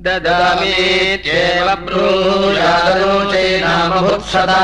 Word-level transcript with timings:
ददामीत्येव 0.00 1.66
ब्रूयादरोचे 1.86 3.44
नामभुत्सदा 3.60 4.62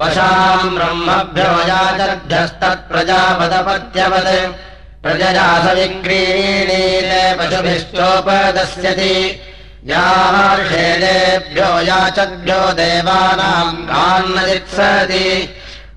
वशाम् 0.00 0.74
ब्रह्मभ्यो 0.76 1.52
प्रजया 5.02 5.46
सविक्रीणीले 5.64 7.22
पशुभिश्चोपदस्यति। 7.38 9.14
यार्षेदेभ्यो 9.90 11.70
याचभ्यो 11.88 12.60
देवानाम् 12.78 13.84
कान्नजित्सति 13.90 15.28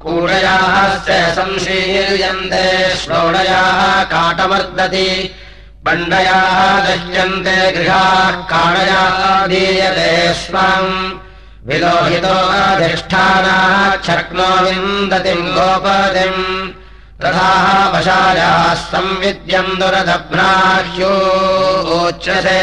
कूटयाश्च 0.04 1.10
संशीर्यन्ते 1.38 2.66
श्रोणयाः 3.02 3.82
काटमर्दति 4.14 5.10
बण्डयाः 5.86 6.58
दह्यन्ते 6.86 7.58
गृहाः 7.72 8.36
काणयाः 8.52 9.20
दीयते 9.48 10.12
स्वम् 10.34 10.94
विलोहितोऽधिष्ठानाः 11.68 13.76
शक्नो 14.08 14.50
विन्दतिम् 14.66 15.52
गोपतिम्। 15.58 16.42
तथा 17.22 17.52
वशायाः 17.94 18.66
संविद्यम् 18.94 19.78
दुरदभ्राह्योच्यसे 19.80 22.62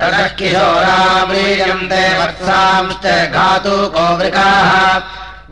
ततः 0.00 0.28
किशोराम्रीयन्ते 0.36 2.04
वत्सांश्च 2.18 3.04
घातु 3.34 3.76
गोवृकाः 3.96 4.70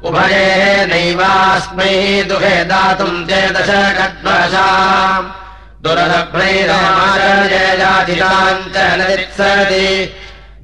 उभये 0.09 0.49
नैवास्मै 0.89 1.93
दुहे 2.29 2.57
दातुम् 2.71 3.27
चेदश 3.29 3.71
कद्वशा 3.99 4.65
दुरदभ्रैरामारयजाचिताम् 5.85 8.67
च 8.75 8.77
नित्सति 9.01 9.87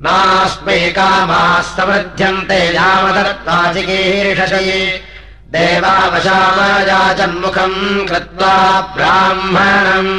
नास्मै 0.05 0.81
कामाः 0.97 1.55
समृध्यन्ते 1.77 2.61
यावदत्ताचिकीर्षसि 2.75 4.67
देवावशामयाचन्मुखम् 5.55 7.81
कृत्वा 8.11 8.57
ब्राह्मणम् 8.97 10.13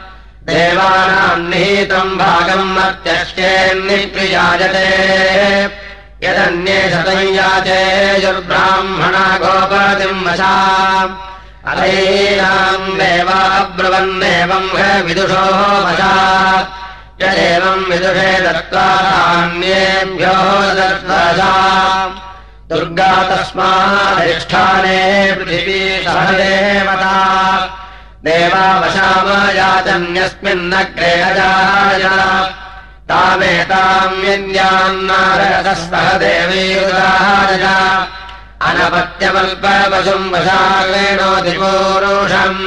देवानाम् 0.48 1.46
निहितम् 1.50 2.18
भागम् 2.22 2.80
अत्यश्चेन्निप्रियाजते 2.86 4.90
यदन्ये 6.26 6.80
गोपतिम् 9.44 10.26
वशा। 10.26 10.56
ह 14.80 14.82
विदुषोः 15.06 15.60
वशा। 15.86 16.14
यदेवम् 17.22 17.88
विदुषे 17.90 18.32
दत्त्वान्येभ्यो 18.46 20.38
दत्त्वशा 20.80 21.54
दुर्गा 22.70 23.14
तस्माधिष्ठाने 23.30 25.00
पृथिवी 25.38 25.82
सहदेवता। 26.06 27.18
देवावशामयाचन्यस्मिन्नग्रे 28.26 31.12
अजाय 31.28 32.04
तामेताम् 33.10 34.24
यन्यान्नारदस्तः 34.28 36.08
देवीयुदाय 36.24 37.66
अनपत्यमल्पवशुम् 38.70 40.32
वशाग्रेणोऽधिपूरुषम् 40.34 42.64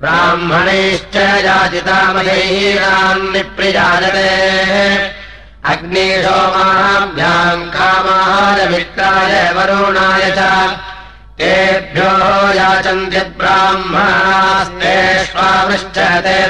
ब्राह्मणैश्च 0.00 1.16
याचितामयैराम् 1.46 3.30
निप्रिजायते 3.32 4.30
अग्निशोमाभ्याम् 5.64 7.70
कामाय 7.70 8.66
वरुणाय 9.52 10.30
च 10.30 10.78
तेभ्यो 11.38 12.52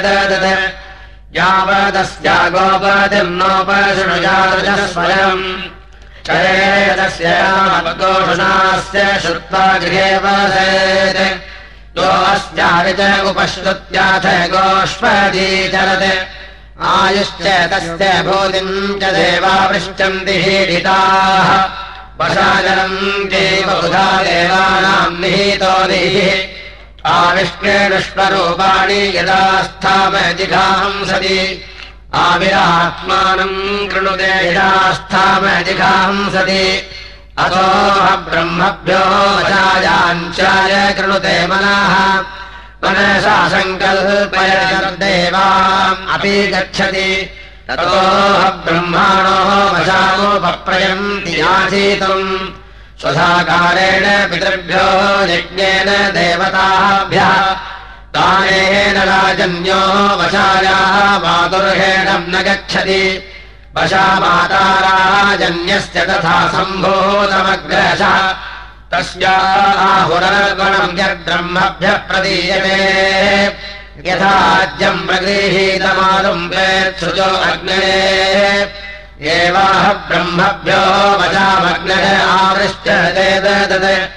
तदत् 0.03 1.37
यावदस्या 1.37 2.49
गोपतिम् 2.49 3.37
नोपशृणुजातः 3.37 4.87
स्वयम्। 4.87 5.61
गोषुणास्य 8.01 9.19
श्रुत्वा 9.21 9.77
गृहे 9.77 10.17
वसेत्। 10.17 11.49
अस्याविच 11.99 13.25
उपश्रुत्याथ 13.25 14.53
गोष्पदीचरत् 14.53 16.09
आयुश्च 16.09 16.38
तस्य 16.81 18.23
भूतिम् 18.23 18.99
च 18.99 19.03
देवापृच्छन्ति 19.15 20.31
हीडिताः 20.31 21.49
वशाजनम् 22.19 23.27
बहुधा 23.67 24.05
देवानाम् 24.23 25.19
निहितो 25.21 25.73
निः 25.87 26.15
आविष्णेष्वरूपाणि 27.15 29.01
यदा 29.17 29.43
स्थामजिघांसति। 29.63 31.39
आविरात्मानम् 32.15 33.89
कृणुते 33.89 34.31
यदा 34.47 34.71
स्थामजिघांसति। 34.93 36.63
अतोह 37.43 38.15
ब्रह्मभ्यो 38.15 39.03
वशायाञ्चाय 39.35 40.93
कृणुते 40.97 41.47
मनः 41.47 41.93
मनसा 42.83 43.49
सङ्कल्पयदेवाम् 43.49 46.13
अपि 46.13 46.47
गच्छति। 46.47 47.29
ततोह 47.67 48.49
ब्रह्माणो 48.49 49.75
वशामोपप्रयन्ति 49.75 51.41
यासीतुम्। 51.41 52.49
स्वधाकारेण 53.01 54.29
पितृभ्यो 54.29 54.87
यज्ञेन 55.33 56.11
देवताभ्यः। 56.11 57.55
तानेन 58.15 58.97
राजन्यो 58.97 60.17
वशायाः 60.17 61.19
मातुर्हेणम् 61.19 62.29
न 62.29 62.31
गच्छति। 62.31 63.23
वशा 63.77 64.19
माताराजन्यस्य 64.19 66.05
तथा 66.05 66.47
सम्भूतमग्रशः 66.47 68.35
तस्याहुरर्गणम् 68.91 70.99
यद्ब्रह्मभ्यः 70.99 71.91
प्रदीयते। 71.91 72.79
यथाज्यम् 74.09 75.07
प्रगृहीतमालुम् 75.07 76.49
प्रेत्सृजो 76.49 77.23
अग्ने 77.23 77.87
एवाह 79.31 79.93
ब्रह्मभ्यो 79.93 81.19
वचामग्नय 81.19 82.25
आवृश्चते 82.29 83.39
तत्। 83.39 84.09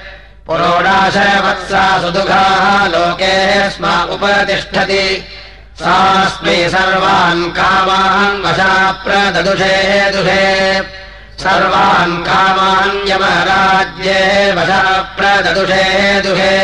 पुरोडाशवत्सा 0.47 2.01
सुदुघाः 2.01 2.87
लोके 2.87 3.71
स्म 3.71 3.87
उपतिष्ठति। 3.87 5.29
सास्मै 5.77 6.69
सर्वान् 6.69 7.51
कामान् 7.51 8.45
वशा 8.45 8.93
प्रददुषे 8.93 10.11
दुषे। 10.11 11.02
सर्वान् 11.40 12.23
कामान्यमराज्ये 12.26 14.19
वशा 14.56 14.82
प्रददुषे 15.17 15.87
दुहे 16.25 16.58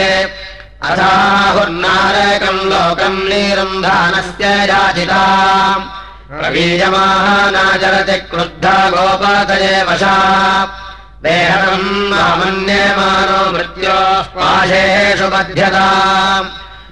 अथाहुर्नारकम् 0.89 2.69
लोकम् 2.73 3.27
नीरुन्धानस्य 3.29 4.45
याचिता। 4.71 5.23
प्रवीयमानाचरति 6.39 8.17
क्रुद्धा 8.31 8.77
गोपातये 8.91 9.77
वशा 9.89 10.15
देहतम् 11.25 12.09
मामन्यमानो 12.11 13.41
मृत्योः 13.53 14.23
पाशेषु 14.37 15.29
बध्यता। 15.35 15.89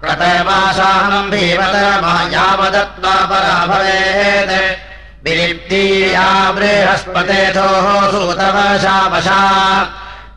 प्रतमासाहम् 0.01 1.31
भीमतरमा 1.31 2.15
यावदत्त्वा 2.33 3.15
परा 3.29 3.65
भवेत्। 3.65 4.77
विलिप्तीया 5.25 6.27
बृहस्पतेथोः 6.51 8.11
सूतवशा 8.11 9.07
वशा 9.07 9.41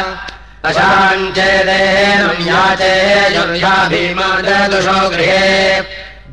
अशाञ्चेदेन 0.69 2.21
याचे 2.47 2.93
भीमादुषो 3.91 4.99
गृहे 5.13 5.47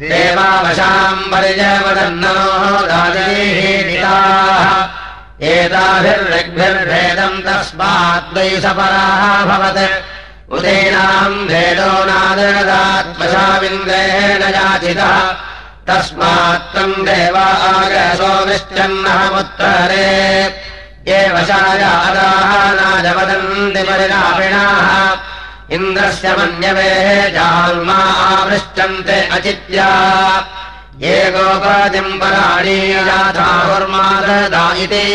देवावशाम् 0.00 1.32
परिजवदन्नो 1.32 2.86
राजैः 2.86 4.88
एताभिर्ऋग्भिर्भेदम् 5.42 7.42
तस्माद्वैसपराः 7.42 9.44
भवत्। 9.44 10.52
उदीनाम् 10.52 11.48
भेदो 11.48 12.04
नाददात्मशाविन्द्रेण 12.04 14.42
याचितः। 14.42 15.34
तस्मात्तम् 15.88 16.92
देवा 16.92 17.40
आगसो 17.40 18.44
विश्चन्नहमुत्तरे। 18.44 20.54
ये 21.08 21.32
वशायादाः 21.32 22.72
नाजवदन्ति 22.72 23.82
परिणापिणाः 23.82 25.36
इन्द्रस्य 25.75 26.28
मन्यवे 26.38 26.90
अचित्या। 29.37 29.88
ये 31.02 31.16
गोपादिम् 31.30 32.18
पराणी 32.20 32.78
याथाहुर्माददा 32.92 34.64
इति। 34.85 35.06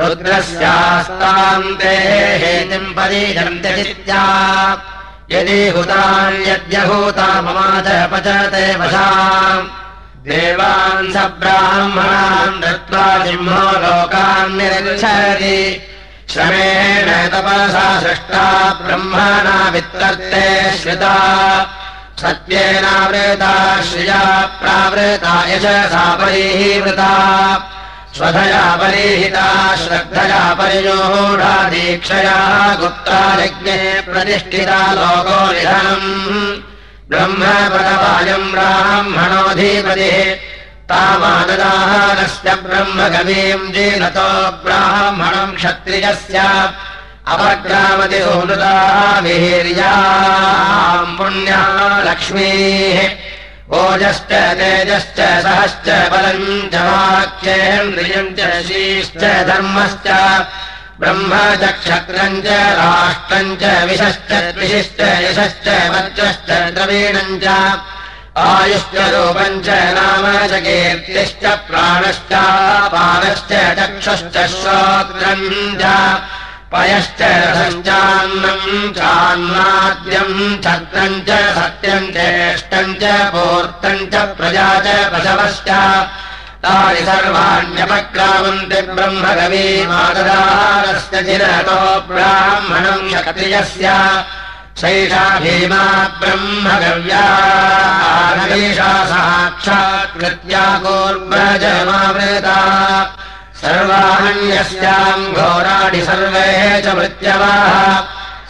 रुद्रस्यास्तान्ते 0.00 1.94
हेतिम् 2.42 2.94
परीजन्ते 2.96 3.70
चित्या 3.76 4.22
यदि 5.30 5.60
हुतान्यद्यभूता 5.76 7.28
ममा 7.42 7.68
च 7.86 7.88
पचते 8.12 8.64
वशा 8.80 9.08
देवान् 10.26 11.12
स 11.12 11.16
ब्राह्मणान् 11.40 12.60
दत्त्वा 12.60 13.06
सिंहो 13.24 13.64
लोकान् 13.82 14.56
निरच्छति 14.58 15.58
श्रमेण 16.34 17.08
तपसा 17.32 17.88
सृष्टा 18.00 18.44
ब्रह्मणा 18.82 19.58
वित्तर्ते 19.70 20.46
श्रिता। 20.78 21.14
सत्येनावृता 22.20 23.52
श्रिया 23.82 24.22
प्रावृता 24.60 25.34
यशसा 25.48 26.04
परिवृता 26.20 27.12
स्वधया 28.16 28.64
परिहिता 28.80 29.46
श्रद्धया 29.76 30.42
परियोढा 30.58 31.54
दीक्षया 31.68 32.36
गुप्ता 32.80 33.20
यज्ञे 33.42 33.78
प्रतिष्ठिता 34.08 34.80
लोको 34.98 35.38
निधनम्। 35.52 36.04
ब्रह्मपदवायम् 37.10 38.50
ब्राह्मणोऽधिपतिः 38.52 40.18
तामानदानस्य 40.88 42.48
ब्रह्मगवीम् 42.64 43.72
जीनतो 43.74 44.28
ब्राह्मणम् 44.64 45.56
क्षत्रियस्य। 45.56 46.38
अपग्रामति 47.32 48.18
सोनुदा 48.24 48.74
वीर्याम् 49.24 51.16
पुण्या 51.18 51.62
लक्ष्मीः। 52.08 52.98
ओजश्च 53.78 54.32
तेजश्च 54.58 55.18
सहश्च 55.44 55.88
बलम् 56.12 56.68
च 56.72 56.74
वाक्येन्द्रियम् 56.88 58.34
च 58.38 58.40
शीश्च 58.68 59.22
धर्मश्च। 59.48 60.06
ब्रह्म 61.00 61.32
च 61.60 61.72
क्षत्रम् 61.80 62.42
च 62.44 62.46
राष्ट्रम् 62.80 63.56
च 63.60 63.64
विशश्च 63.88 64.30
विशिश्च 64.60 65.00
यशश्च 65.24 65.66
वज्रश्च 65.94 66.50
द्रवीणम् 66.76 67.40
च 67.44 67.46
आयुश्च 68.42 68.94
रूपम् 69.14 69.60
च 69.62 69.74
नाम 69.96 70.24
च 70.50 70.58
कीर्तिश्च 70.62 71.44
प्राणश्च 71.66 72.32
पानश्च 72.94 73.52
चक्षुश्च 73.78 74.36
श्रोत्रम् 74.54 75.44
च 75.80 75.92
पयश्च 76.72 77.22
रसञ्चान्नम् 77.22 78.90
चान्नाद्यम् 78.98 80.42
छत्रम् 80.66 81.22
च 81.28 81.38
सत्यम् 81.58 82.10
चेष्टम् 82.18 82.94
च 83.02 83.14
पूर्तम् 83.34 84.06
च 84.12 84.26
प्रजा 84.38 84.68
च 84.86 84.98
पशवश्च 85.14 85.70
तानि 86.66 87.00
सर्वाण्यपक्रामन्ति 87.06 88.80
ब्रह्मगवी 88.94 89.66
मातदारस्य 89.90 91.22
चिरतो 91.26 91.80
ब्राह्मणम् 92.10 93.08
क्षत्रियस्य 93.12 93.92
सैषा 94.80 95.38
भीमा 95.38 95.84
ब्रह्मगव्या 96.20 97.24
साक्षात्कृत्या 99.10 100.80
कूर्मजमावृता 100.84 102.58
सर्वाण्यस्याम् 103.62 105.32
घोराणि 105.32 106.00
सर्वे 106.00 106.82
च 106.82 106.86
मृत्यवाः। 106.86 108.00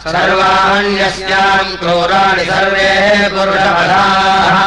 सर्वाण्यस्याम् 0.03 1.75
घोराणि 1.85 2.45
सर्वे 2.45 2.89
पुरुषपदाः। 3.29 4.57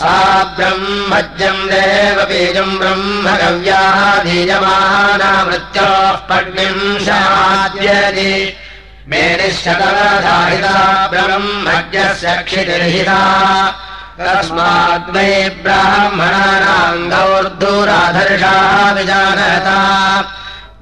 सा 0.00 0.44
ब्रह्मज्यम् 0.44 1.68
देव 1.68 2.22
बीजम् 2.22 2.78
ब्रह्म 2.78 3.28
गव्याः 3.36 4.22
धीयमाना 4.22 5.44
मृत्योः 5.44 6.10
पद्मिम् 6.10 6.98
मेनिशतधारिता 9.08 11.06
ब्रह्मज्ञस्य 11.06 12.42
क्षितिर्हिता। 12.46 13.20
तस्माद्वै 14.20 15.32
ब्राह्मणानाम् 15.62 17.10
गौर्धूराधर्षा 17.10 18.54
विजानता। 18.92 19.78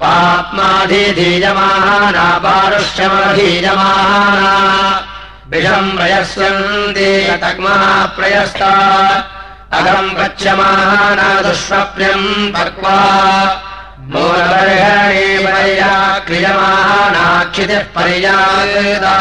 पाप्माधिधीयमाना 0.00 2.26
पारुष्यमधीयमाना 2.44 4.52
विषम् 5.50 5.96
प्रयस्यन्ति 5.96 7.10
तग्मा 7.42 7.76
प्रयस्ता। 8.16 8.72
अहम् 9.72 10.14
पच्यमाना 10.16 11.28
दुष्वप्न्यम् 11.42 12.52
पक्वा। 12.54 12.96
मूलवर्गणे 14.12 15.26
पर्याक्रियमानाक्षितिः 15.44 17.84
पर्यादा 17.94 19.16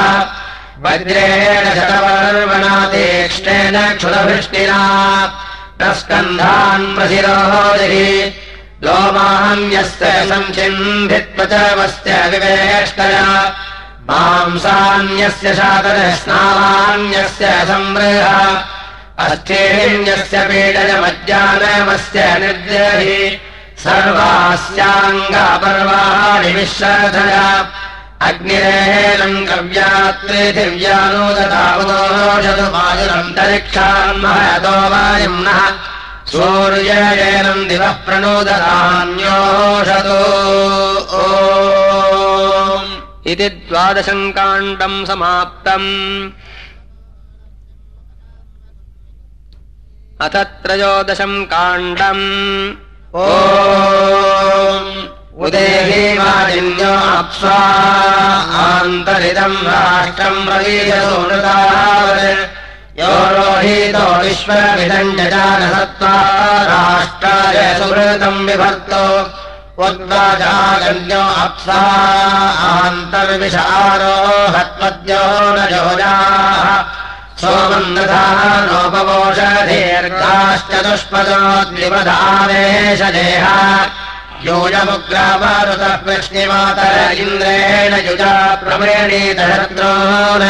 वज्रेण 0.84 1.66
शतपर्वणा 1.78 2.76
तीक्ष्णेन 2.92 3.78
क्षुरभृष्टिना 3.98 4.82
तस्कन्धान् 5.80 6.94
प्रशिरोजहि 6.96 8.10
लोमान्यस्य 8.86 10.06
सञ्चिन्धित्वचवस्य 10.30 12.12
विवेष्टया। 12.32 13.28
मांसान्यस्य 14.10 15.48
शातरस्नावान्यस्य 15.56 17.46
संवृह 17.70 18.28
अस्थिन्यस्य 19.24 20.38
पीडनमज्जानमस्य 20.48 22.24
निर्जहि 22.42 23.20
सर्वास्याङ्गापर्वाणि 23.84 26.52
विश्रधया 26.58 27.46
अग्निरेलम् 28.28 29.46
कव्यात्रे 29.50 30.42
दिव्यानोदतावदोषतु 30.58 32.66
वायुरन्तरिक्षान् 32.76 34.22
महतो 34.24 34.76
वायुम्नः 34.94 35.62
सूर्येलम् 36.34 37.68
दिवः 37.70 37.96
प्रणोदतान्योषतो 38.06 40.20
इति 43.32 43.48
द्वादशम् 43.70 44.34
काण्डम् 44.38 45.06
समाप्तम् 45.12 45.90
अथ 50.24 50.36
त्रयोदशम् 50.64 51.48
काण्डम् 51.52 52.24
ओ 53.20 53.22
उदेहीमाजिन्यो 55.46 56.94
अप्स्वा 57.20 57.60
आन्तरिदम् 58.66 59.66
राष्ट्रम् 59.68 60.46
प्रवीशसो 60.48 61.16
नृतावत् 61.28 62.44
यो 63.00 63.12
रोहीतो 63.36 64.06
विश्वमिदम् 64.24 65.20
जानसत्त्वा 65.34 66.16
राष्ट्राय 66.72 67.58
सुहृतम् 67.80 68.46
विभर्तो। 68.48 69.04
उद्वाजागन्यो 69.86 71.24
अप्सा 71.46 71.82
आन्तर्विशारोहत्पद्यो 72.72 75.24
न 75.56 75.58
योजाः 75.76 76.66
सोमन्नथाः 77.40 78.42
नोपवोषधीर्घाश्च 78.68 80.72
दुष्पदोद्विपदावेशदेह 80.86 83.46
योजमुग्रामारुतः 84.48 85.94
वृष्णिमातर 86.06 86.96
इन्द्रेण 87.24 87.94
युजा 88.08 88.34
प्रमेणीतशत्रून्। 88.64 90.46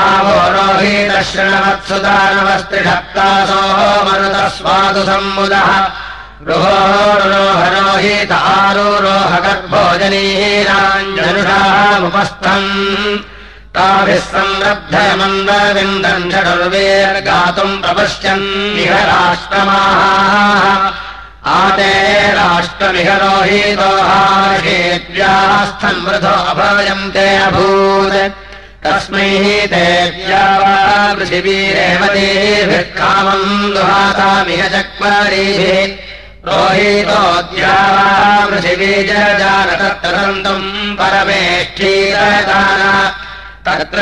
आवोरोहीतः 0.00 1.22
शृणवत्सुदानवस्त्रिषप्तासोः 1.30 3.78
मरुतः 4.06 4.46
स्वादु 4.56 5.02
सम्मुदः 5.08 5.70
गृहोरोहरोहित 6.46 8.32
ताभिः 13.74 14.16
संरब्धमन्दविन्दम् 14.16 16.30
षडुर्वेर्गातुम् 16.32 17.80
प्रपश्यन् 17.82 18.78
इह 18.78 18.94
राष्ट्रमाः 19.04 20.64
आते 21.54 21.92
राष्ट्रमिह 22.32 23.08
रोहितोहाषेत्यास्थम् 23.22 26.04
वृथो 26.06 26.34
अभयम् 26.50 27.12
ते 27.12 27.26
अभूत्। 27.36 28.32
तस्मै 28.84 29.30
तेभ्या 29.72 30.44
वा 30.58 30.76
पृथिवीरेवतीभिः 31.14 32.82
कामम् 32.98 33.72
दुहातामिह 33.74 34.62
चक्वरीभिः। 34.68 35.78
रोहितोद्या 36.46 37.76
वा 37.94 38.08
जानतत्तदन्तम् 39.40 40.96
परमेष्ठीरदान 40.96 42.82
तत्र 43.66 44.00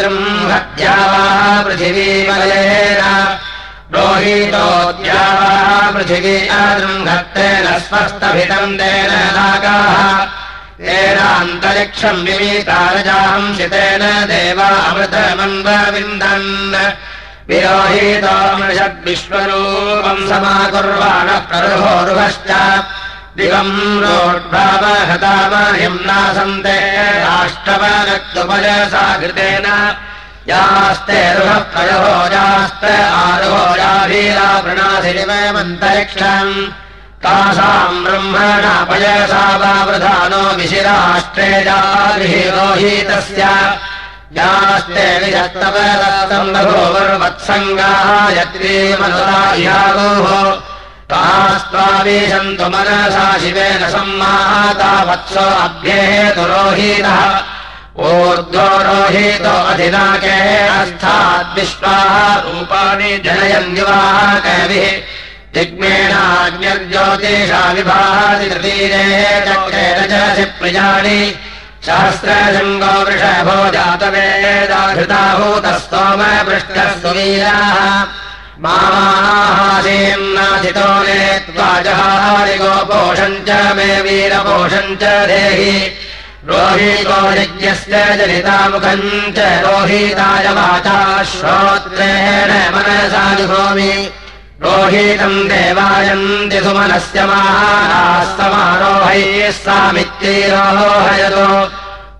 दृम्भद्या 0.00 0.96
वा 1.12 1.24
पृथिवीमलेन 1.64 3.02
रोहितोद्या 3.94 5.22
वा 5.38 5.54
पृथिवी 5.94 6.36
अदृङ्घत्तेन 6.58 7.66
स्वस्थभितम् 7.86 8.76
तेन 8.80 9.12
नागाः। 9.36 9.98
तेनान्तरिक्षम् 10.84 12.24
विमीतारजांसितेन 12.26 14.04
देवामृतमन्वविन्दन् 14.30 16.50
विरोहितोमृषद्विश्वरूपम् 17.48 20.28
समाकुर्वाणः 20.30 21.40
प्ररुहोरुभश्च 21.50 22.50
दिवम् 23.38 24.02
रोड्भावहतामहिम्नासन्ते 24.02 26.78
राष्ट्रवरक्तुपजसा 27.24 29.02
घृतेन 29.22 29.66
यास्ते 30.50 31.20
रुह 31.36 31.52
प्रयोजास्त 31.72 32.84
आरोजाभीरा 33.24 34.48
प्रणासिरिवयमन्तरिक्षम् 34.64 36.54
तासाम् 37.24 38.02
ब्रह्मणा 38.04 38.76
पयसा 38.90 39.44
वा 39.60 39.74
वृधानो 39.86 40.42
विशिराष्ट्रे 40.58 41.50
जाहिरोहीतस्य 41.68 43.42
यास्ते 44.38 45.06
विजत्तवदत्तम् 45.22 46.52
लघोवर्वत्सङ्गाः 46.56 48.10
यत्रीमनुरायागोः 48.40 50.28
तास्त्वावीशन्तु 51.10 52.66
मनसा 52.72 53.26
शिवेन 53.42 53.82
सम्माता 53.94 54.92
वत्सो 55.08 55.46
अभ्येतु 55.66 56.42
रोहीतः 56.50 57.20
ऊर्ध्वो 58.08 58.66
रोहितो 58.86 59.54
अधिनाके 59.70 60.36
अस्थाद्विश्वाः 60.80 62.14
रूपाणि 62.44 63.10
जनयन्युवाः 63.24 64.18
कविः 64.44 64.86
जिग्मेणाज्ञर्ज्योतिषा 65.54 67.62
विभाति 67.76 68.46
तृतीरे 68.50 69.04
चक्रेण 69.46 69.98
जलसि 70.12 70.44
प्रियाणि। 70.58 71.20
सहस्रशृङ्गो 71.86 72.94
वृषभो 73.06 73.58
जातवेदाहृताहूतस्तोम 73.74 76.20
पृष्ठः 76.48 76.90
सुवीराः 77.02 77.76
मामाहासीन्नाथितो 78.62 80.88
नेत्वा 81.02 81.70
जहारि 81.80 82.56
गोपोषम् 82.58 83.42
च 83.46 83.48
मे 83.76 83.90
वीरपोषम् 84.04 84.96
च 84.96 85.02
देहि। 85.30 85.74
रोहितो 86.48 87.20
यज्ञस्य 87.32 87.94
जनितामुखम् 88.18 89.32
च 89.36 89.38
रोहिताय 89.64 90.46
वाचा 90.56 90.98
श्रोत्रेण 91.32 92.50
मनसा 92.74 93.24
जुहोमि। 93.34 93.92
रोहितम् 94.62 95.46
देवायन्ति 95.48 96.58
सुमनस्य 96.60 97.18
महारास्तमारोहैः 97.26 99.50
सामित्यैरोहयतो 99.50 101.46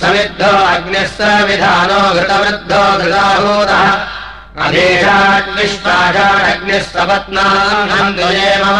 समिद्धो 0.00 0.52
अग्निः 0.74 1.06
स 1.16 1.18
विधानो 1.48 2.00
घृतवृद्धो 2.18 2.82
घृताहूतः 3.02 3.86
अधीषाग्निष्पाषाढग्निः 4.66 6.82
सपत्नान्ये 6.92 8.52
मम। 8.62 8.78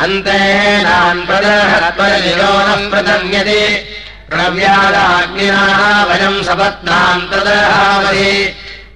हन्तेनान् 0.00 1.26
प्रदहत्वयो 1.28 2.52
न 2.66 2.68
प्रदन्यते 2.90 3.62
प्रव्यादाग्निनाः 4.30 6.04
वयम् 6.04 6.42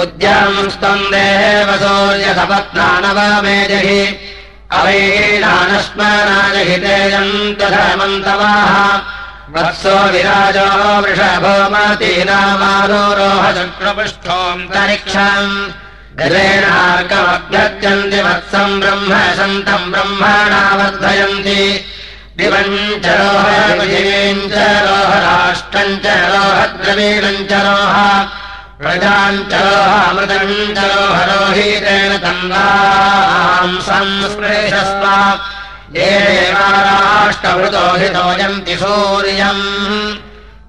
उद्यम् 0.00 0.70
स्तन्देव 0.74 1.68
सूर्यसपत्नानवमेजहि 1.82 4.00
अवैणानस्मराजहितेयम् 4.78 7.36
तधमन्तवाः 7.60 8.72
वत्सो 9.54 9.96
विराजो 10.12 10.68
वृषभोमतीनामारोह 11.02 12.00
चक्रपुष्ठोऽन्तरिक्षम् 13.58 15.52
गजेणार्कमभ्यर्चन्ति 16.18 18.20
वत्सम् 18.26 18.80
ब्रह्म 18.80 19.12
सन्तम् 19.38 19.90
ब्रह्मणा 19.92 20.62
वर्धयन्ति 20.80 21.60
दिवम् 22.38 23.00
च 23.04 23.12
रोह 23.18 23.46
पृथिवीम् 23.76 24.40
च 24.52 24.64
रोह 24.86 25.12
राष्ट्रम् 25.26 25.94
च 26.04 26.06
रोह 26.32 26.58
द्रवीणम् 26.80 27.46
च 27.50 27.60
रोह 27.66 27.94
प्रजाम् 28.80 29.38
च 29.50 29.60
रोहामृतम् 29.66 30.74
च 30.76 30.78
रोह 30.90 31.18
रोहितेन 31.30 32.12
तन्वाम् 32.24 33.78
संस्पृशस्व 33.88 35.04
ये 35.96 36.10
देवाराष्ट्रभृतो 36.26 37.84
हितोयन्ति 38.00 38.74
सूर्यम्। 38.82 39.64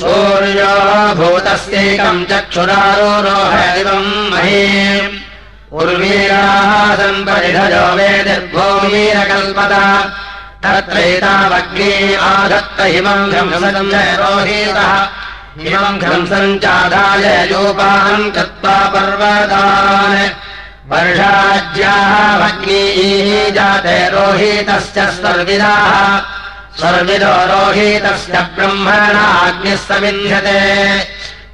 सूर्यो 0.00 0.74
भूतस्यैकम् 1.18 2.26
चक्षुरारोरोहदिवम् 2.30 4.14
महीम् 4.32 5.21
उर्वीराः 5.80 6.94
सम्परिधजो 6.94 7.84
वेदिर्भूमीरकल्पत 7.96 9.72
तत्रैतावग्नी 10.64 12.14
आधत्त 12.14 12.80
हिमम् 12.80 13.30
घ्रंसम् 13.30 13.92
रोहितः। 14.20 14.92
हिमम् 15.62 15.98
घ्रंसम् 15.98 16.58
चाधाय 16.58 17.48
योपाहम् 17.52 18.30
कृत्वा 18.32 18.76
पर्वतान्। 18.94 20.30
वर्षाज्याः 20.90 22.12
भग्नीः 22.40 23.50
जाते 23.54 23.96
रोहितस्य 24.08 25.00
स्वर्विदाः 25.16 26.18
स्वर्विदो 26.78 27.34
रोहितस्य 27.50 28.36
ब्रह्मणाग्निः 28.56 29.76
सविन्ध्यते 29.76 30.60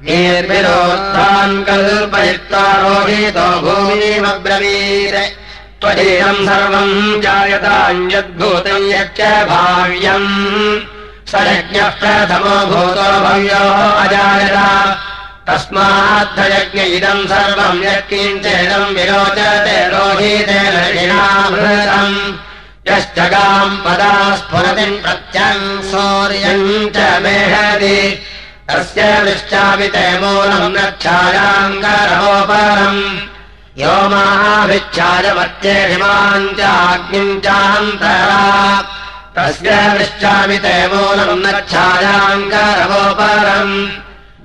गेर्भिरोद्धान् 0.05 1.63
कल्पयित्वा 1.63 2.81
रोहितो 2.81 3.61
भूमिमब्रवीत्। 3.61 5.17
त्वदीयम् 5.81 6.35
सर्वम् 6.35 7.21
जायताञ्यद्भूतम् 7.21 8.91
यच्च 8.91 9.21
भाव्यम्। 9.21 10.79
स 11.31 11.35
यज्ञः 11.35 11.89
प्रथमो 11.89 12.65
भूतो 12.65 13.25
भव्यो 13.25 14.03
अजायत। 14.03 14.97
तस्माद्धयज्ञ 15.47 16.81
इदम् 16.81 17.27
सर्वम् 17.27 17.83
यत्किञ्चेदम् 17.83 18.95
विरोचते 18.95 19.87
रोहितेन 19.87 20.97
ऋणामृतम् 20.97 22.52
यश्चगाम् 22.87 23.75
पदा 23.83 24.13
स्फुरतिम् 24.37 25.01
प्रत्यम् 25.03 25.83
सौर्यम् 25.91 26.89
च 26.95 26.97
मेहति 27.23 27.99
तस्य 28.69 29.03
दृष्टापिते 29.25 30.07
मूलम् 30.21 30.73
नच्छायाङ्गरोपरम् 30.75 31.79
यो 33.81 33.95
हिमाम् 35.91 36.47
चाग्निम् 36.59 37.39
चान्तरा 37.45 38.43
तस्य 39.37 39.69
दृष्टामिते 39.97 40.75
मूलम् 40.93 41.45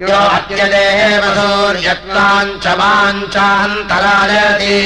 यो 0.07 0.19
अत्यदेव 0.39 1.25
सूर्यत्वाम् 1.37 2.59
च 2.63 2.65
माञ्चान्तरायति 2.81 4.79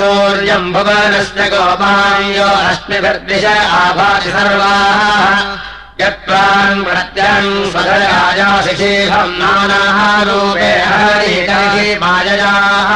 सूर्यम् 0.00 0.72
भुवनस्य 0.74 1.40
गोपायो 1.52 2.48
अश्मिभिर्दिश 2.70 3.44
आभाति 3.80 4.30
सर्वाः। 4.36 5.00
हरिकर्हि 10.90 11.88
माययाः 12.02 12.90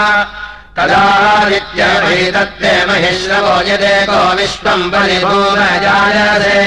तदादित्यभैतत्ते 0.77 2.72
महिश्रवो 2.88 3.55
यदेको 3.68 4.20
विश्वम् 4.38 4.90
परिभूमजायसे 4.92 6.59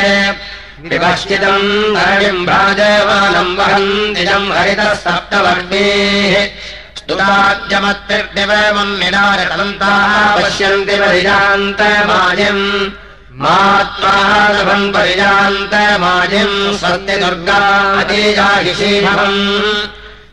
विपश्चितम् 0.77 1.97
हरिम् 1.97 2.45
भ्राजमानम् 2.45 3.55
वहन्तिजम् 3.57 4.51
हरितः 4.57 4.93
सप्तवर्णीः। 5.03 6.35
स्तुराज्यमत्तिर्दिवमम् 6.97 8.99
निनारतन्ताः 9.01 10.13
पश्यन्ति 10.37 10.95
परिजान्तमायम् 11.01 12.65
मात्मालभम् 13.41 14.91
परिजान्तमायम् 14.95 16.57
सत्यदुर्गा 16.81 17.61
अतीजाहिषीभवम् 18.01 19.41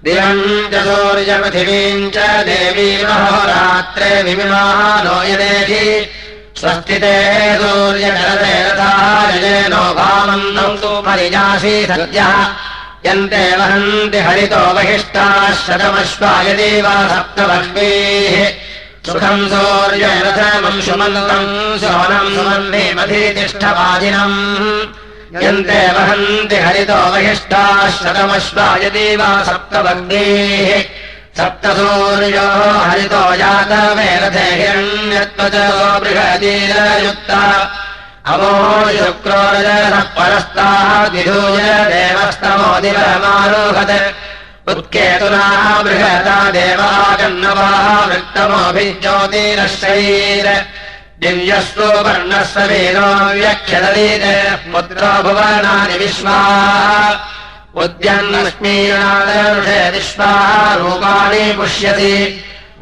दिवम् 0.05 0.45
च 0.73 0.75
सूर्यपृथिवीम् 0.87 2.11
च 2.15 2.17
देवी 2.51 2.91
महोरात्रे 3.05 4.11
विमिमानो 4.27 5.17
यदेहि 5.31 5.85
स्वस्तिते 6.65 7.17
सूर्यजलते 7.61 8.53
रथायनो 8.67 9.83
भावन्तम् 10.01 10.79
तु 10.83 10.91
परिजासि 11.07 11.75
सद्यः। 11.91 12.37
यन्ते 13.07 13.45
वहन्ति 13.61 14.19
हरितो 14.27 14.63
बहिष्टाः 14.77 15.53
शतमश्वायदे 15.65 16.71
वा 16.85 16.95
सप्तवर्षेः 17.13 18.37
सुखम् 19.07 19.49
सौर्यरथमम् 19.53 20.81
सुमन्तम् 20.87 21.53
सोनम् 21.85 22.33
सुमन्ने 22.37 22.85
मधीतिष्ठवादिनम् 22.97 24.39
यन्ते 25.45 25.81
वहन्ति 25.97 26.57
हरितो 26.65 27.01
बहिष्टाः 27.13 27.89
शतमश्वायदे 28.01 29.07
वा 29.21 29.31
सप्तवर्गेः 29.51 31.04
सप्तसूर्यो 31.39 32.49
हरितो 32.89 33.23
रथे 34.23 34.45
हिरण्यत्वचो 34.59 35.65
बृहतीरयुक्ता 36.03 37.41
अवो 38.33 38.51
शुक्रोरजः 38.97 39.95
परस्ताः 40.17 40.91
विधूय 41.15 41.67
देवस्तमो 41.93 42.69
दिवमारोहत् 42.85 43.97
उत्केतुनाः 44.73 45.65
बृहता 45.87 46.37
देवागन्नवाः 46.57 47.89
वृत्तमोऽभिज्योतिरश्रैर 48.11 50.47
दिव्यस्वो 51.23 51.89
वर्णस्य 52.07 52.61
वीरो 52.71 53.11
व्यक्षदलीत 53.41 54.25
पुत्रो 54.73 55.13
भुवनानि 55.27 55.97
विश्वाः 56.05 57.13
उद्यन्नश्मीनादर्षे 57.83 59.79
विश्वाः 59.95 60.75
रूपाणि 60.81 61.45
पुष्यति। 61.59 62.17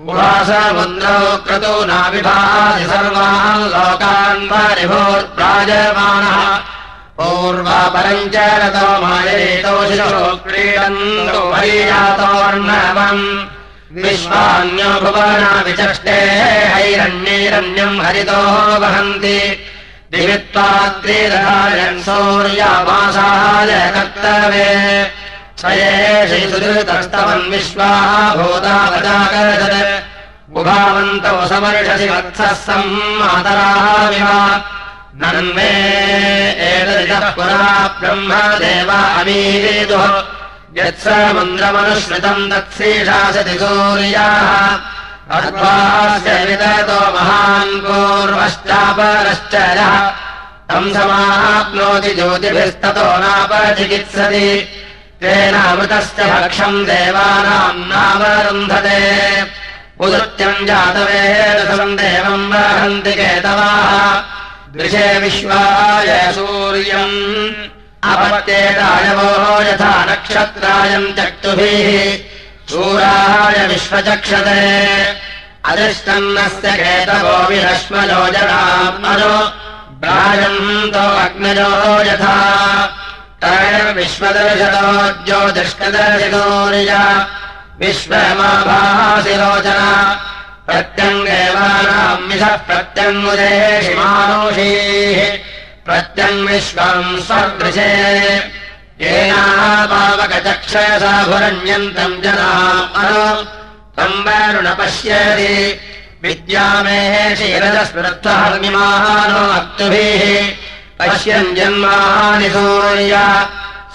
उवासमुन्द्रौ 0.09 1.21
क्रतो 1.47 1.75
नाविभाति 1.89 2.85
सर्वान् 2.91 3.65
लोकान् 3.73 4.49
परिभूर्प्राजमानः 4.51 6.39
पूर्वापरम् 7.19 8.31
च 8.35 8.37
रतो 8.61 8.89
क्रीडन्तो 10.45 11.41
हरियातोर्णवम् 11.55 13.25
विश्वान्यो 14.05 14.91
भुवना 15.03 15.53
विचष्टे 15.67 16.19
हैरण्यैरण्यम् 16.73 18.03
हरितो 18.05 18.41
वहन्ति 18.83 19.39
दिवित्वाद्रिरहायन् 20.13 22.03
सौर्यामासाय 22.07 23.73
कर्तव्ये। 23.95 24.71
स 25.61 25.63
एषुतस्तवन् 25.73 27.51
विश्वाः 27.53 28.13
भूतावजाकरदत् 28.39 29.93
उभावन्तौ 30.59 31.39
समर्षसि 31.51 32.09
वत्सः 32.13 32.53
सम्मातराः 32.67 34.29
नन्मे 35.23 35.73
एतदितः 36.69 37.25
पुरा 37.37 37.65
ब्रह्मदेवा 38.01 38.99
अमीरेतुः 39.21 40.05
यत्समुन्द्रमनुश्रितम् 40.79 42.49
तत्सेषासति 42.51 43.55
सूर्याः 43.63 44.43
अध्वास्य 45.33 46.45
विदतो 46.45 47.13
महान् 47.13 47.81
पूर्वश्चापरश्च 47.81 49.55
यः 49.55 50.11
समाप्नोति 50.93 52.15
ज्योतिभिस्ततो 52.15 53.05
नापचिकित्सति। 53.05 54.69
तेनामृतश्च 55.21 56.21
भक्षम् 56.21 56.85
देवानाम् 56.85 57.89
नावरुन्धते 57.89 59.43
उदृत्यम् 60.01 60.67
जातवेदसम् 60.67 61.97
देवम् 61.97 62.53
वहन्ति 62.53 63.13
केतवाः। 63.13 64.15
दृशे 64.77 65.19
विश्वाय 65.19 66.33
सूर्यम्। 66.33 67.55
अपत्येतायवो 68.13 69.63
यथा 69.63 70.05
नक्षत्रायम् 70.05 71.13
चक्षुभिः। 71.13 72.33
शूराय 72.71 73.67
विश्वचक्षते 73.67 75.22
केतवो 76.77 77.35
विरश्मयोजनात्मनो 77.49 79.35
भ्राजन्तो 80.03 81.05
अग्नजो 81.25 81.71
यथा। 82.09 82.37
विश्वदर्शनो 83.97 84.89
ज्योतिष्कदर्शनोर्य 85.27 86.93
विश्वमाभासि 87.81 89.35
लोचना 89.41 89.91
प्रत्यङ्गेवानाम् 90.67 92.27
मानुषीः 93.99 95.21
प्रत्यङ् 95.87 96.47
विश्वम् 96.49 97.21
स्वदृशे। 97.27 97.91
येनापावकचक्षसा 99.01 101.13
भुरण्यन्तम् 101.27 102.21
जना 102.23 102.51
वरुण 104.05 104.75
पश्यति। 104.75 105.81
विद्यामेः 106.23 107.35
क्षीरजस्मृत्वहर्मिमानो 107.35 109.43
अक्तुभिः 109.53 110.23
पश्यन् 110.99 111.57
जन्मानि 111.57 112.49
सूर्य। 112.51 113.15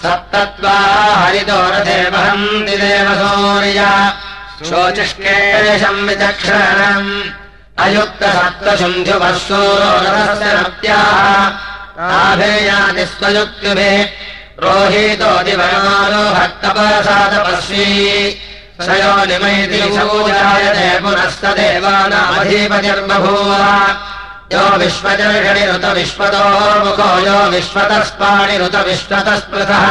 सप्तत्वा 0.03 0.77
हरितो 1.15 1.59
रथे 1.71 1.99
वहन्ति 2.09 2.75
देव 2.77 3.07
सूर्य 3.21 3.79
शोचिष्केशम् 4.69 6.05
विचक्षणम् 6.07 7.11
अयुक्तसत्त्वशुन्ध्युवः 7.79 9.37
नत्याः 10.53 11.49
स्वयुक्तिभिः। 13.05 14.05
रोहितो 14.63 15.31
दिवनालो 15.43 16.23
भक्तपरसातपस्वी 16.35 17.85
स 18.31 18.33
यो 18.77 19.25
निमयति 19.25 19.81
सौजायते 19.95 20.87
पुनस्तदेवानामधीपतिर्बभूव। 21.01 23.51
यो 24.53 24.63
विश्वचर्षणिरुत 24.77 25.85
विश्वतो 25.97 26.43
मुखो 26.85 27.09
यो 27.25 27.37
विश्वतस्पृतः 28.85 29.85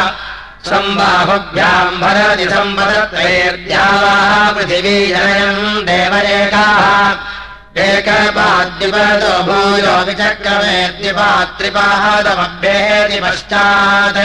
सम्बाहुभ्याम् 0.68 2.00
भरति 2.00 2.46
सम्पदत्रैर्द्यावाः 2.50 4.32
पृथिवी 4.54 4.98
जनयम् 5.06 5.82
देवरेकाः। 5.86 6.86
एकपाद्युपदो 7.86 9.32
भूयो 9.46 9.94
विचक्रमे 10.06 10.78
द्विपात्रिपादमभ्येति 10.98 13.18
पश्चात् 13.20 14.20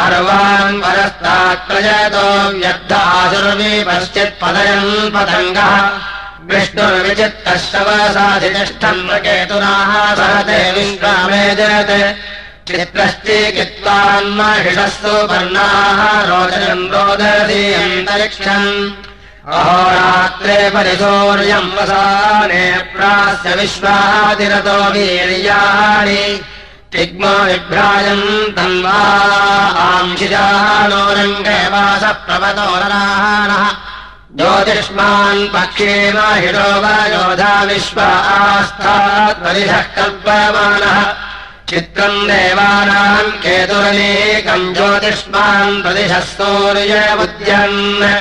अर्वान् 0.07 0.83
परस्तात्प्रजतो 0.85 2.27
व्यर्थासुर्वी 2.59 3.73
पश्चित्पदयन् 3.89 5.11
पतङ्गः 5.15 5.75
विष्णुर्विचित्तः 6.51 7.57
शवसाधितिष्ठन् 7.57 9.03
केतुनाः 9.24 9.90
सहते 10.14 10.59
विश्रामे 10.72 11.45
जयते। 11.59 12.01
चित्रश्चीकित्वान्महिषस्तु 12.68 15.14
पर्णाः 15.30 16.01
रोदयन् 16.30 16.90
रोदसी 16.95 17.62
अन्तरिक्षम् 17.82 18.70
अहोरात्रे 19.55 20.59
परिशौर्यम् 20.74 21.74
वसाने 21.76 22.64
प्रास्य 22.92 23.49
विश्वातिरतो 23.61 24.76
वीर्याणि। 24.92 26.24
तिग्मो 26.92 27.34
विभ्राजम् 27.49 28.28
तन्वा 28.57 29.01
आंशिजानो 29.86 31.03
रङ्गे 31.16 31.61
वासः 31.72 32.14
प्रवतो 32.26 32.68
नरानः 32.76 33.64
ज्योतिष्मान् 34.37 35.49
हिडो 36.43 36.80
वा 36.80 37.07
योधा 37.07 37.62
विश्व 37.62 38.01
आस्थात् 38.01 39.45
परिधः 39.45 39.82
कल्पमानः। 39.82 41.14
चित्रम् 41.68 42.28
देवानाम् 42.28 43.32
केतुरनेकम् 43.32 44.74
ज्योतिष्मान् 44.74 45.82
प्रदिशः 45.82 46.20
सूर्यमुद्यन्। 46.20 48.20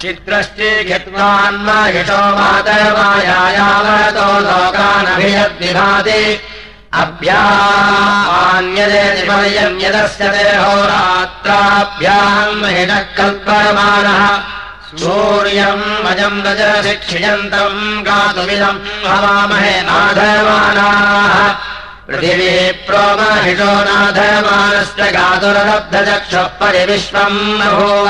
चित्रश्चीघित्वान्महिषो 0.03 2.21
मातमायायावतो 2.39 4.29
लोकानभियद्विभाति। 4.47 6.23
अभ्यान्यदेति 7.03 9.23
पर्यम् 9.29 9.81
यदस्य 9.83 10.25
देहोरात्राभ्याम् 10.35 12.61
महिनः 12.63 13.03
कल्पमानः 13.19 14.23
सूर्यम् 15.01 15.87
अजम् 16.11 16.45
रजसि 16.47 16.95
क्षियन्तम् 17.03 17.81
गातुमिदम् 18.07 18.81
हवामहे 19.11 19.77
नाधमानाः 19.89 21.35
पृथिवी 22.09 22.53
प्रोमहिषो 22.89 23.73
नाधमानश्च 23.87 25.01
गातुरलब्धचक्षुः 25.15 26.47
परिविश्वम् 26.61 27.37
बभूव 27.61 28.07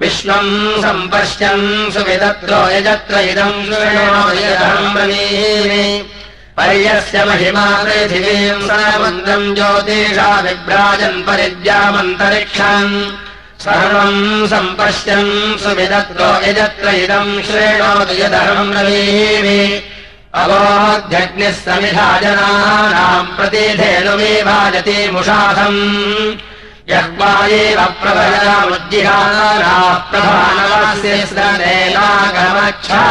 विश्वम् 0.00 0.50
सम्पश्यन् 0.84 1.66
सुविदत्रो 1.94 2.58
यजत्र 2.76 3.20
इदम् 3.30 3.62
ब्रवीमि 4.96 5.86
पर्यस्य 6.58 7.24
महिमा 7.30 7.66
पृथिवीम् 7.84 8.66
सामन्द्रम् 8.68 9.54
ज्योतिषा 9.56 10.28
विभ्राजन् 10.46 11.24
परिद्यामन्तरिक्षम् 11.28 12.94
सर्वम् 13.66 14.46
सम्पश्यन् 14.54 15.34
सुविदत्रो 15.64 16.30
यजत्र 16.48 16.96
इदम् 17.04 17.42
श्रेणोतु 17.48 18.22
यदहम् 18.22 18.72
ब्रवीमि 18.74 19.60
अवोध्यग्निः 20.42 21.52
समिधा 21.66 22.08
जनानाम् 22.20 23.32
प्रतिधेनुविभाजति 23.36 24.98
मुषाधम्। 25.12 25.80
यः 26.90 27.06
वा 27.18 27.30
एव 27.46 27.80
प्रभयामुज्जिहाराः 28.02 29.94
प्रधानवास्य 30.10 31.14
स्नेनागमक्षा 31.26 33.02